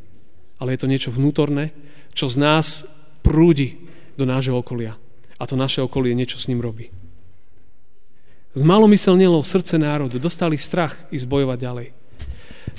Ale 0.59 0.75
je 0.75 0.79
to 0.83 0.91
niečo 0.91 1.09
vnútorné, 1.15 1.71
čo 2.11 2.27
z 2.27 2.35
nás 2.35 2.83
prúdi 3.23 3.87
do 4.19 4.27
nášho 4.27 4.59
okolia. 4.59 4.99
A 5.39 5.47
to 5.47 5.55
naše 5.55 5.79
okolie 5.79 6.11
niečo 6.11 6.35
s 6.35 6.51
ním 6.51 6.59
robí. 6.59 6.91
Zmalomyselnelo 8.51 9.39
srdce 9.47 9.79
národu, 9.79 10.19
dostali 10.19 10.59
strach 10.59 10.99
ísť 11.15 11.23
bojovať 11.31 11.57
ďalej. 11.63 11.87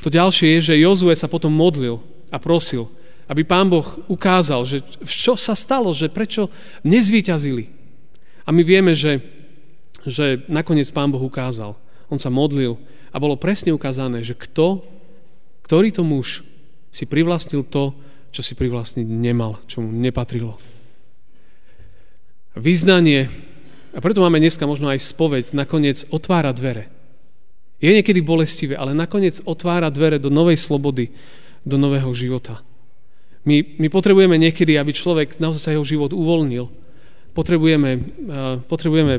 To 0.04 0.12
ďalšie 0.12 0.60
je, 0.60 0.76
že 0.76 0.82
Jozue 0.84 1.16
sa 1.16 1.24
potom 1.24 1.48
modlil 1.48 2.04
a 2.28 2.36
prosil, 2.36 2.92
aby 3.32 3.48
pán 3.48 3.72
Boh 3.72 3.96
ukázal, 4.12 4.68
že 4.68 4.84
čo 5.08 5.40
sa 5.40 5.56
stalo, 5.56 5.96
že 5.96 6.12
prečo 6.12 6.52
nezvíťazili. 6.84 7.64
A 8.44 8.52
my 8.52 8.60
vieme, 8.60 8.92
že, 8.92 9.24
že 10.04 10.44
nakoniec 10.52 10.92
pán 10.92 11.08
Boh 11.08 11.24
ukázal. 11.24 11.72
On 12.12 12.20
sa 12.20 12.28
modlil 12.28 12.76
a 13.08 13.16
bolo 13.16 13.40
presne 13.40 13.72
ukázané, 13.72 14.20
že 14.20 14.36
kto, 14.36 14.84
ktorý 15.64 15.88
to 15.96 16.04
muž 16.04 16.44
si 16.92 17.08
privlastnil 17.08 17.64
to, 17.64 17.96
čo 18.36 18.44
si 18.44 18.52
privlastniť 18.52 19.08
nemal, 19.08 19.56
čo 19.64 19.80
mu 19.80 19.88
nepatrilo. 19.88 20.60
Vyznanie 22.52 23.32
a 23.96 23.98
preto 24.04 24.20
máme 24.20 24.36
dneska 24.36 24.68
možno 24.68 24.92
aj 24.92 25.00
spoveď, 25.00 25.56
nakoniec 25.56 26.04
otvára 26.12 26.52
dvere. 26.52 26.92
Je 27.80 27.96
niekedy 27.96 28.20
bolestivé, 28.20 28.76
ale 28.76 28.92
nakoniec 28.92 29.40
otvára 29.48 29.88
dvere 29.88 30.20
do 30.20 30.28
novej 30.28 30.60
slobody, 30.60 31.16
do 31.64 31.80
nového 31.80 32.12
života. 32.12 32.60
My, 33.42 33.56
my 33.78 33.88
potrebujeme 33.90 34.38
niekedy, 34.38 34.78
aby 34.78 34.94
človek 34.94 35.42
naozaj 35.42 35.60
sa 35.60 35.74
jeho 35.74 35.82
život 35.82 36.14
uvoľnil. 36.14 36.70
Potrebujeme, 37.34 37.90
uh, 37.98 38.02
potrebujeme 38.62 39.18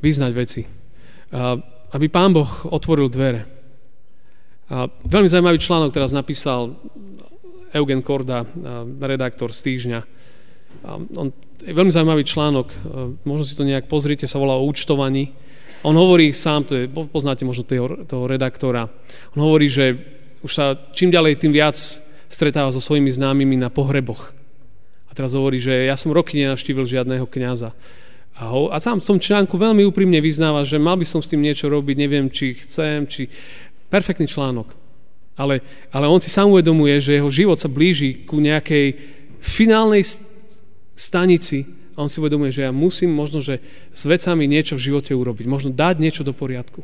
vyznať 0.00 0.32
veci. 0.32 0.62
Uh, 0.64 1.60
aby 1.92 2.08
Pán 2.08 2.32
Boh 2.32 2.48
otvoril 2.72 3.12
dvere. 3.12 3.44
Uh, 4.72 4.88
veľmi 5.04 5.28
zaujímavý 5.28 5.60
článok 5.60 5.92
teraz 5.92 6.16
napísal 6.16 6.72
Eugen 7.72 8.04
Korda, 8.04 8.44
redaktor 9.00 9.52
z 9.52 9.60
týždňa. 9.60 10.00
Uh, 10.84 11.04
on 11.16 11.28
veľmi 11.62 11.94
zaujímavý 11.94 12.26
článok, 12.26 12.74
možno 13.22 13.44
si 13.46 13.54
to 13.54 13.62
nejak 13.62 13.86
pozrite, 13.86 14.26
sa 14.26 14.42
volá 14.42 14.58
o 14.58 14.66
účtovaní. 14.66 15.30
On 15.86 15.94
hovorí 15.94 16.34
sám, 16.34 16.66
to 16.66 16.74
je, 16.74 16.90
poznáte 16.90 17.46
možno 17.46 17.62
toho, 17.62 18.02
toho 18.02 18.24
redaktora, 18.26 18.90
on 19.34 19.40
hovorí, 19.46 19.70
že 19.70 19.94
už 20.42 20.50
sa 20.50 20.74
čím 20.90 21.14
ďalej, 21.14 21.38
tým 21.38 21.54
viac 21.54 21.78
stretáva 22.32 22.72
so 22.72 22.80
svojimi 22.80 23.12
známymi 23.12 23.60
na 23.60 23.68
pohreboch. 23.68 24.32
A 25.06 25.12
teraz 25.12 25.36
hovorí, 25.36 25.60
že 25.60 25.84
ja 25.84 26.00
som 26.00 26.16
roky 26.16 26.40
nenavštívil 26.40 26.88
žiadného 26.88 27.28
kňaza. 27.28 27.76
A, 28.32 28.48
ho, 28.48 28.72
a 28.72 28.80
sám 28.80 29.04
v 29.04 29.08
tom 29.12 29.18
článku 29.20 29.60
veľmi 29.60 29.84
úprimne 29.84 30.16
vyznáva, 30.24 30.64
že 30.64 30.80
mal 30.80 30.96
by 30.96 31.04
som 31.04 31.20
s 31.20 31.28
tým 31.28 31.44
niečo 31.44 31.68
robiť, 31.68 31.96
neviem, 32.00 32.32
či 32.32 32.56
chcem, 32.56 33.04
či... 33.04 33.28
Perfektný 33.92 34.24
článok. 34.24 34.72
Ale, 35.36 35.60
ale 35.92 36.08
on 36.08 36.16
si 36.16 36.32
sám 36.32 36.48
uvedomuje, 36.48 36.96
že 36.96 37.20
jeho 37.20 37.28
život 37.28 37.60
sa 37.60 37.68
blíži 37.68 38.24
ku 38.24 38.40
nejakej 38.40 38.96
finálnej 39.44 40.00
stanici 40.96 41.68
a 41.92 42.00
on 42.00 42.08
si 42.08 42.24
uvedomuje, 42.24 42.48
že 42.48 42.64
ja 42.64 42.72
musím 42.72 43.12
možno, 43.12 43.44
že 43.44 43.60
s 43.92 44.08
vecami 44.08 44.48
niečo 44.48 44.80
v 44.80 44.84
živote 44.88 45.12
urobiť. 45.12 45.44
Možno 45.44 45.68
dať 45.68 46.00
niečo 46.00 46.24
do 46.24 46.32
poriadku. 46.32 46.80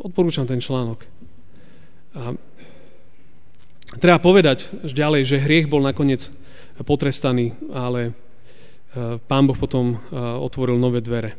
Odporúčam 0.00 0.48
ten 0.48 0.64
článok. 0.64 1.04
A 2.16 2.32
treba 3.98 4.18
povedať 4.22 4.70
ďalej, 4.86 5.22
že 5.26 5.44
hriech 5.44 5.66
bol 5.68 5.82
nakoniec 5.82 6.30
potrestaný, 6.82 7.54
ale 7.70 8.10
e, 8.10 8.12
pán 9.22 9.46
Boh 9.46 9.54
potom 9.54 9.94
e, 9.94 9.96
otvoril 10.18 10.74
nové 10.80 10.98
dvere. 10.98 11.38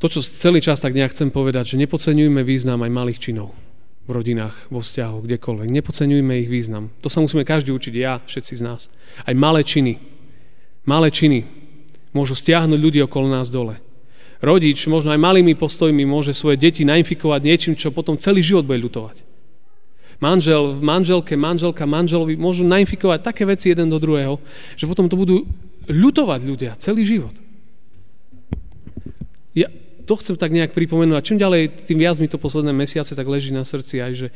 To, 0.00 0.08
čo 0.08 0.24
celý 0.24 0.64
čas 0.64 0.80
tak 0.80 0.96
nejak 0.96 1.12
chcem 1.12 1.28
povedať, 1.28 1.76
že 1.76 1.80
nepodceňujme 1.84 2.40
význam 2.40 2.80
aj 2.80 2.90
malých 2.90 3.20
činov 3.20 3.52
v 4.08 4.16
rodinách, 4.16 4.72
vo 4.72 4.80
vzťahoch, 4.80 5.22
kdekoľvek. 5.28 5.68
Nepodceňujme 5.70 6.40
ich 6.40 6.48
význam. 6.48 6.88
To 7.04 7.12
sa 7.12 7.20
musíme 7.20 7.44
každý 7.44 7.70
učiť, 7.70 7.94
ja, 7.94 8.18
všetci 8.24 8.52
z 8.58 8.62
nás. 8.64 8.88
Aj 9.22 9.36
malé 9.36 9.60
činy. 9.60 10.00
Malé 10.88 11.12
činy 11.12 11.44
môžu 12.16 12.34
stiahnuť 12.34 12.80
ľudí 12.80 12.98
okolo 13.04 13.30
nás 13.30 13.52
dole. 13.52 13.78
Rodič 14.40 14.88
možno 14.88 15.12
aj 15.12 15.20
malými 15.20 15.52
postojmi 15.52 16.08
môže 16.08 16.32
svoje 16.32 16.56
deti 16.56 16.80
nainfikovať 16.82 17.40
niečím, 17.44 17.74
čo 17.76 17.92
potom 17.92 18.16
celý 18.16 18.40
život 18.40 18.64
bude 18.64 18.80
ľutovať. 18.80 19.29
Manžel 20.20 20.76
v 20.76 20.82
manželke, 20.84 21.32
manželka 21.32 21.88
manželovi 21.88 22.36
môžu 22.36 22.68
nainfikovať 22.68 23.24
také 23.24 23.48
veci 23.48 23.72
jeden 23.72 23.88
do 23.88 23.96
druhého, 23.96 24.36
že 24.76 24.84
potom 24.84 25.08
to 25.08 25.16
budú 25.16 25.48
ľutovať 25.88 26.40
ľudia 26.44 26.72
celý 26.76 27.08
život. 27.08 27.32
Ja, 29.56 29.72
to 30.04 30.20
chcem 30.20 30.36
tak 30.36 30.52
nejak 30.52 30.76
pripomenúť. 30.76 31.16
A 31.16 31.24
čím 31.24 31.40
ďalej, 31.40 31.88
tým 31.88 32.04
viac 32.04 32.20
mi 32.20 32.28
to 32.28 32.36
posledné 32.36 32.70
mesiace 32.76 33.16
tak 33.16 33.26
leží 33.26 33.50
na 33.50 33.64
srdci 33.64 33.98
aj, 33.98 34.12
že, 34.12 34.28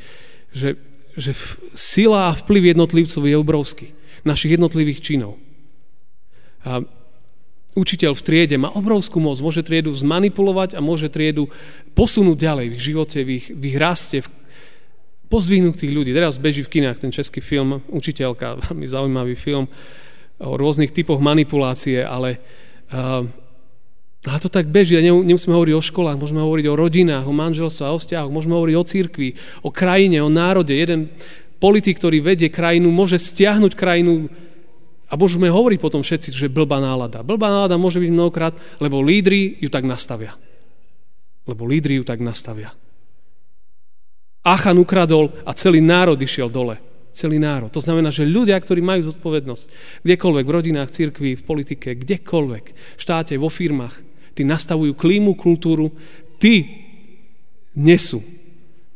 že, 0.57 0.69
že 1.15 1.31
sila 1.77 2.33
a 2.33 2.37
vplyv 2.37 2.75
jednotlivcov 2.75 3.23
je 3.23 3.37
obrovský. 3.37 3.87
Našich 4.25 4.57
jednotlivých 4.57 5.05
činov. 5.05 5.37
A 6.65 6.81
učiteľ 7.77 8.17
v 8.17 8.25
triede 8.25 8.57
má 8.57 8.73
obrovskú 8.73 9.21
moc. 9.21 9.37
Môže 9.37 9.61
triedu 9.61 9.93
zmanipulovať 9.93 10.79
a 10.79 10.81
môže 10.81 11.13
triedu 11.13 11.53
posunúť 11.93 12.39
ďalej 12.41 12.67
v 12.73 12.75
ich 12.75 12.85
živote, 12.89 13.19
v 13.21 13.31
ich, 13.37 13.47
v 13.53 13.63
ich 13.69 13.77
raste, 13.77 14.25
v 14.25 14.29
pozdvihnutých 15.29 15.93
ľudí. 15.93 16.11
Teraz 16.13 16.37
beží 16.41 16.63
v 16.65 16.81
kinách 16.81 17.01
ten 17.01 17.11
český 17.13 17.41
film, 17.41 17.81
učiteľka, 17.91 18.59
veľmi 18.71 18.87
zaujímavý 18.87 19.35
film 19.35 19.67
o 20.43 20.59
rôznych 20.59 20.91
typoch 20.91 21.23
manipulácie, 21.23 22.03
ale 22.03 22.43
uh, 22.91 23.23
a 24.25 24.41
to 24.41 24.49
tak 24.49 24.73
beží, 24.73 24.97
nemusíme 24.97 25.53
hovoriť 25.53 25.75
o 25.77 25.85
školách, 25.85 26.17
môžeme 26.17 26.41
hovoriť 26.41 26.67
o 26.73 26.79
rodinách, 26.81 27.29
o 27.29 27.37
manželstve, 27.37 27.93
o 27.93 28.01
vzťahoch, 28.01 28.33
môžeme 28.33 28.57
hovoriť 28.57 28.77
o 28.81 28.89
církvi, 28.89 29.29
o 29.61 29.69
krajine, 29.69 30.25
o 30.25 30.33
národe. 30.33 30.73
Jeden 30.73 31.13
politik, 31.61 32.01
ktorý 32.01 32.25
vedie 32.25 32.49
krajinu, 32.49 32.89
môže 32.89 33.21
stiahnuť 33.21 33.77
krajinu 33.77 34.33
a 35.13 35.21
môžeme 35.21 35.53
hovoriť 35.53 35.77
potom 35.77 36.01
všetci, 36.01 36.33
že 36.33 36.49
blbá 36.49 36.81
nálada. 36.81 37.21
Blbá 37.21 37.53
nálada 37.53 37.77
môže 37.77 38.01
byť 38.01 38.11
mnohokrát, 38.11 38.57
lebo 38.81 39.05
lídry 39.05 39.61
ju 39.61 39.69
tak 39.69 39.85
nastavia. 39.85 40.33
Lebo 41.45 41.69
lídry 41.69 42.01
ju 42.01 42.05
tak 42.09 42.25
nastavia. 42.25 42.73
Achan 44.45 44.77
ukradol 44.77 45.33
a 45.49 45.57
celý 45.57 45.81
národ 45.81 46.21
išiel 46.21 46.53
dole. 46.53 46.77
Celý 47.17 47.41
národ. 47.41 47.73
To 47.73 47.81
znamená, 47.81 48.13
že 48.13 48.29
ľudia, 48.29 48.59
ktorí 48.61 48.85
majú 48.85 49.09
zodpovednosť, 49.09 49.65
kdekoľvek, 50.05 50.45
v 50.45 50.55
rodinách, 50.55 50.93
cirkvi, 50.93 51.39
v 51.39 51.47
politike, 51.47 51.97
kdekoľvek, 51.97 52.65
v 52.75 53.01
štáte, 53.01 53.39
vo 53.41 53.49
firmách, 53.49 53.95
tí 54.35 54.43
nastavujú 54.43 54.93
klímu, 54.99 55.39
kultúru, 55.39 55.95
tí 56.43 56.85
nesú 57.73 58.21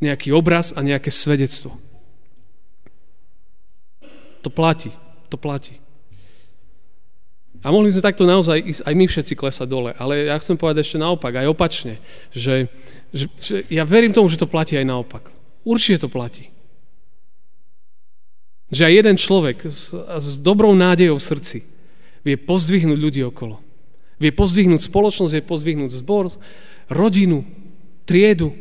nejaký 0.02 0.34
obraz 0.34 0.74
a 0.74 0.82
nejaké 0.82 1.08
svedectvo. 1.14 1.72
To 4.42 4.50
platí, 4.50 4.90
to 5.30 5.38
platí. 5.38 5.78
A 7.62 7.74
mohli 7.74 7.90
sme 7.90 8.06
takto 8.06 8.22
naozaj 8.22 8.62
ísť 8.62 8.82
aj 8.86 8.94
my 8.94 9.06
všetci 9.10 9.34
klesať 9.34 9.66
dole. 9.66 9.90
Ale 9.98 10.30
ja 10.30 10.38
chcem 10.38 10.54
povedať 10.54 10.86
ešte 10.86 11.02
naopak, 11.02 11.42
aj 11.42 11.50
opačne. 11.50 11.98
Že, 12.30 12.70
že, 13.10 13.26
že 13.42 13.56
ja 13.66 13.82
verím 13.82 14.14
tomu, 14.14 14.30
že 14.30 14.38
to 14.38 14.46
platí 14.46 14.78
aj 14.78 14.86
naopak. 14.86 15.37
Určite 15.68 16.00
to 16.00 16.08
platí. 16.08 16.48
Že 18.72 18.88
aj 18.88 18.94
jeden 19.04 19.16
človek 19.20 19.68
s, 19.68 19.92
s 19.92 20.40
dobrou 20.40 20.72
nádejou 20.72 21.20
v 21.20 21.28
srdci 21.28 21.58
vie 22.24 22.36
pozdvihnúť 22.40 22.96
ľudí 22.96 23.20
okolo. 23.28 23.60
Vie 24.16 24.32
pozdvihnúť 24.32 24.80
spoločnosť, 24.80 25.32
vie 25.36 25.44
pozdvihnúť 25.44 25.92
zbor, 25.92 26.32
rodinu, 26.88 27.44
triedu. 28.08 28.56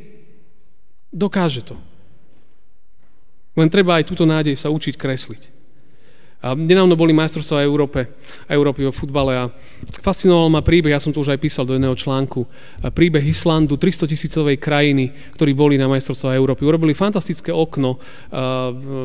Dokáže 1.10 1.64
to. 1.64 1.80
Len 3.58 3.72
treba 3.72 3.98
aj 3.98 4.12
túto 4.12 4.28
nádej 4.28 4.54
sa 4.60 4.70
učiť 4.70 5.00
kresliť. 5.00 5.57
A 6.38 6.54
nedávno 6.54 6.94
boli 6.94 7.18
majstrovstvá 7.18 7.66
Európe, 7.66 8.14
Európy 8.46 8.86
vo 8.86 8.94
futbale 8.94 9.34
a 9.34 9.50
fascinoval 10.06 10.54
ma 10.54 10.62
príbeh, 10.62 10.94
ja 10.94 11.02
som 11.02 11.10
to 11.10 11.26
už 11.26 11.34
aj 11.34 11.42
písal 11.42 11.66
do 11.66 11.74
jedného 11.74 11.98
článku, 11.98 12.46
príbeh 12.94 13.26
Islandu, 13.26 13.74
300 13.74 14.06
tisícovej 14.06 14.62
krajiny, 14.62 15.34
ktorí 15.34 15.58
boli 15.58 15.82
na 15.82 15.90
majstrovstvá 15.90 16.38
Európy. 16.38 16.62
Urobili 16.62 16.94
fantastické 16.94 17.50
okno 17.50 17.98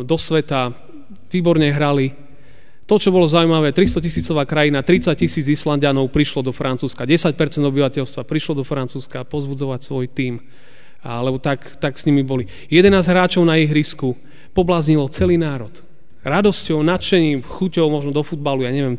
do 0.04 0.16
sveta, 0.20 0.76
výborne 1.32 1.72
hrali. 1.72 2.12
To, 2.84 3.00
čo 3.00 3.08
bolo 3.08 3.24
zaujímavé, 3.24 3.72
300 3.72 4.04
tisícová 4.04 4.44
krajina, 4.44 4.84
30 4.84 5.16
tisíc 5.16 5.48
Islandianov 5.48 6.12
prišlo 6.12 6.44
do 6.44 6.52
Francúzska, 6.52 7.08
10% 7.08 7.32
obyvateľstva 7.64 8.28
prišlo 8.28 8.60
do 8.60 8.64
Francúzska 8.68 9.24
pozbudzovať 9.24 9.80
svoj 9.80 10.04
tým, 10.12 10.36
lebo 11.00 11.40
tak, 11.40 11.80
tak 11.80 11.96
s 11.96 12.04
nimi 12.04 12.20
boli. 12.20 12.44
11 12.68 12.92
hráčov 13.08 13.40
na 13.48 13.56
ihrisku 13.56 14.20
pobláznilo 14.52 15.08
celý 15.08 15.40
národ 15.40 15.72
radosťou, 16.22 16.82
nadšením, 16.82 17.42
chuťou 17.42 17.86
možno 17.90 18.10
do 18.14 18.22
futbalu, 18.22 18.66
ja 18.66 18.72
neviem. 18.72 18.98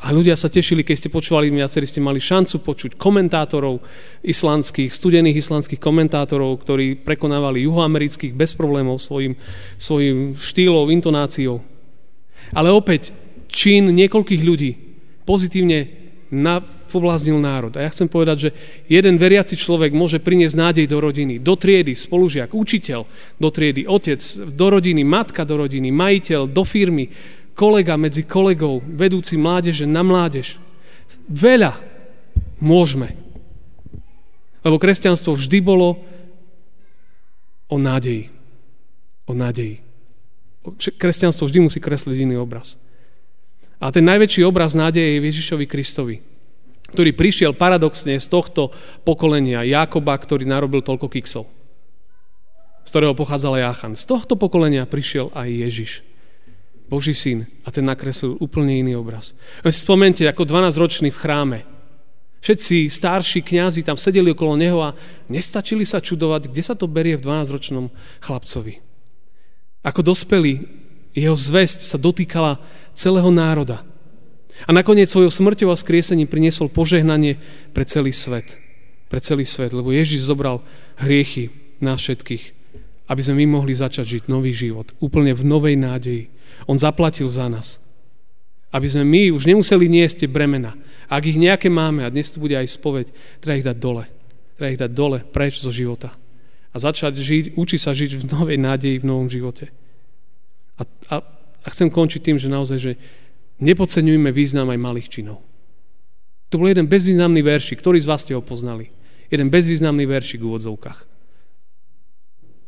A 0.00 0.16
ľudia 0.16 0.32
sa 0.32 0.48
tešili, 0.48 0.80
keď 0.80 0.96
ste 0.96 1.12
počúvali, 1.12 1.52
viacerí 1.52 1.84
ste 1.84 2.00
mali 2.00 2.24
šancu 2.24 2.64
počuť 2.64 2.96
komentátorov 2.96 3.84
islandských, 4.24 4.96
studených 4.96 5.44
islandských 5.44 5.76
komentátorov, 5.76 6.56
ktorí 6.64 7.04
prekonávali 7.04 7.68
juhoamerických 7.68 8.32
bez 8.32 8.56
problémov 8.56 8.96
svojim, 8.96 9.36
svojim 9.76 10.32
štýlom, 10.40 10.88
intonáciou. 10.88 11.60
Ale 12.56 12.72
opäť, 12.72 13.12
čin 13.52 13.92
niekoľkých 13.92 14.40
ľudí 14.40 14.70
pozitívne 15.28 15.99
na, 16.30 16.62
pobláznil 16.62 17.38
národ. 17.42 17.74
A 17.74 17.86
ja 17.86 17.90
chcem 17.90 18.06
povedať, 18.06 18.36
že 18.38 18.50
jeden 18.86 19.18
veriaci 19.18 19.58
človek 19.58 19.90
môže 19.90 20.22
priniesť 20.22 20.56
nádej 20.56 20.86
do 20.86 20.98
rodiny, 21.02 21.42
do 21.42 21.54
triedy, 21.58 21.94
spolužiak, 21.98 22.54
učiteľ 22.54 23.06
do 23.38 23.48
triedy, 23.50 23.86
otec 23.86 24.18
do 24.54 24.66
rodiny, 24.70 25.02
matka 25.02 25.42
do 25.42 25.58
rodiny, 25.58 25.90
majiteľ 25.90 26.46
do 26.46 26.62
firmy, 26.62 27.10
kolega 27.58 27.98
medzi 27.98 28.24
kolegou, 28.24 28.80
vedúci 28.80 29.36
mládeže 29.36 29.84
na 29.84 30.00
mládež. 30.06 30.56
Veľa 31.26 31.76
môžeme. 32.62 33.18
Lebo 34.62 34.78
kresťanstvo 34.78 35.34
vždy 35.34 35.58
bolo 35.60 36.00
o 37.66 37.76
nádeji. 37.76 38.28
O 39.26 39.32
nádeji. 39.32 39.82
Kresťanstvo 41.00 41.48
vždy 41.48 41.58
musí 41.64 41.78
kresliť 41.80 42.18
iný 42.22 42.36
obraz. 42.36 42.76
A 43.80 43.88
ten 43.88 44.04
najväčší 44.04 44.44
obraz 44.44 44.76
nádeje 44.76 45.16
je 45.16 45.24
Ježišovi 45.24 45.64
Kristovi 45.64 46.16
ktorý 46.90 47.14
prišiel 47.14 47.52
paradoxne 47.54 48.18
z 48.18 48.26
tohto 48.26 48.74
pokolenia 49.06 49.62
Jakoba, 49.62 50.18
ktorý 50.18 50.44
narobil 50.44 50.82
toľko 50.82 51.06
kiksov, 51.06 51.46
z 52.82 52.88
ktorého 52.90 53.14
pochádzal 53.14 53.62
Jachan. 53.62 53.94
Z 53.94 54.04
tohto 54.10 54.34
pokolenia 54.34 54.90
prišiel 54.90 55.30
aj 55.30 55.48
Ježiš, 55.48 55.90
Boží 56.90 57.14
syn, 57.14 57.46
a 57.62 57.70
ten 57.70 57.86
nakreslil 57.86 58.34
úplne 58.42 58.82
iný 58.82 58.98
obraz. 58.98 59.38
Len 59.62 59.70
si 59.70 59.80
spomente, 59.86 60.26
ako 60.26 60.42
12-ročný 60.42 61.14
v 61.14 61.20
chráme. 61.22 61.60
Všetci 62.40 62.88
starší 62.88 63.44
kňazi 63.44 63.84
tam 63.84 64.00
sedeli 64.00 64.32
okolo 64.32 64.56
neho 64.56 64.80
a 64.80 64.96
nestačili 65.28 65.84
sa 65.84 66.00
čudovať, 66.00 66.50
kde 66.50 66.62
sa 66.64 66.74
to 66.74 66.88
berie 66.90 67.14
v 67.14 67.22
12-ročnom 67.22 67.92
chlapcovi. 68.24 68.80
Ako 69.84 70.00
dospelý, 70.00 70.64
jeho 71.14 71.34
zväzť 71.34 71.82
sa 71.82 71.98
dotýkala 71.98 72.62
celého 72.94 73.30
národa. 73.30 73.82
A 74.68 74.70
nakoniec 74.76 75.08
svojou 75.08 75.32
smrťou 75.32 75.72
a 75.72 75.76
skriesením 75.78 76.28
priniesol 76.28 76.68
požehnanie 76.68 77.40
pre 77.72 77.88
celý 77.88 78.12
svet. 78.12 78.60
Pre 79.08 79.18
celý 79.18 79.48
svet, 79.48 79.72
lebo 79.72 79.90
Ježiš 79.90 80.28
zobral 80.28 80.60
hriechy 81.00 81.50
nás 81.80 81.98
všetkých, 82.04 82.44
aby 83.08 83.20
sme 83.24 83.42
my 83.42 83.58
mohli 83.58 83.72
začať 83.72 84.20
žiť 84.20 84.24
nový 84.28 84.52
život, 84.52 84.92
úplne 85.00 85.32
v 85.32 85.42
novej 85.42 85.74
nádeji. 85.80 86.28
On 86.68 86.76
zaplatil 86.76 87.26
za 87.26 87.48
nás. 87.48 87.80
Aby 88.70 88.86
sme 88.86 89.02
my 89.02 89.34
už 89.34 89.50
nemuseli 89.50 89.90
niesť 89.90 90.22
tie 90.22 90.28
bremena. 90.30 90.78
Ak 91.10 91.26
ich 91.26 91.34
nejaké 91.34 91.66
máme, 91.66 92.06
a 92.06 92.12
dnes 92.12 92.30
tu 92.30 92.38
bude 92.38 92.54
aj 92.54 92.70
spoveď, 92.70 93.10
treba 93.42 93.58
ich 93.58 93.66
dať 93.66 93.76
dole. 93.82 94.04
Treba 94.54 94.70
ich 94.70 94.78
dať 94.78 94.92
dole, 94.94 95.18
preč 95.26 95.58
zo 95.58 95.74
života. 95.74 96.14
A 96.70 96.76
začať 96.78 97.18
žiť, 97.18 97.44
učiť 97.58 97.80
sa 97.82 97.90
žiť 97.90 98.22
v 98.22 98.24
novej 98.30 98.58
nádeji, 98.62 99.02
v 99.02 99.08
novom 99.10 99.26
živote. 99.26 99.74
A, 100.80 100.82
a, 101.12 101.14
a 101.60 101.68
chcem 101.68 101.92
končiť 101.92 102.20
tým, 102.24 102.36
že 102.40 102.48
naozaj, 102.48 102.78
že 102.80 102.92
nepodceňujme 103.60 104.32
význam 104.32 104.72
aj 104.72 104.80
malých 104.80 105.08
činov. 105.12 105.44
To 106.50 106.58
bol 106.58 106.66
jeden 106.66 106.90
bezvýznamný 106.90 107.44
veršik. 107.46 107.78
Ktorý 107.78 108.02
z 108.02 108.08
vás 108.10 108.26
ste 108.26 108.34
ho 108.34 108.42
poznali? 108.42 108.90
Jeden 109.30 109.52
bezvýznamný 109.52 110.08
veršik 110.08 110.42
v 110.42 110.50
úvodzovkách. 110.50 110.98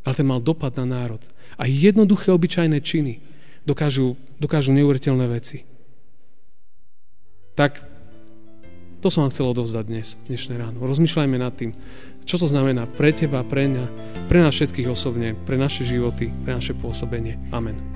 Ale 0.07 0.15
ten 0.15 0.27
mal 0.29 0.39
dopad 0.39 0.79
na 0.79 0.87
národ. 0.87 1.23
A 1.59 1.67
jednoduché, 1.67 2.31
obyčajné 2.31 2.79
činy 2.79 3.19
dokážu, 3.67 4.15
dokážu 4.39 4.71
neuveriteľné 4.71 5.27
veci. 5.27 5.67
Tak 7.59 7.83
to 9.03 9.11
som 9.11 9.27
vám 9.27 9.35
chcel 9.35 9.51
odovzdať 9.51 9.85
dnes, 9.91 10.15
dnešné 10.31 10.55
ráno. 10.55 10.79
Rozmýšľajme 10.79 11.37
nad 11.43 11.55
tým, 11.59 11.75
čo 12.23 12.39
to 12.39 12.47
znamená 12.47 12.87
pre 12.87 13.11
teba, 13.11 13.43
pre 13.43 13.67
mňa, 13.67 13.85
pre 14.31 14.39
nás 14.39 14.55
všetkých 14.55 14.87
osobne, 14.87 15.35
pre 15.35 15.59
naše 15.59 15.83
životy, 15.83 16.31
pre 16.47 16.55
naše 16.55 16.73
pôsobenie. 16.79 17.35
Amen. 17.51 17.92